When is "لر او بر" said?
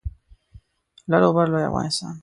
1.11-1.47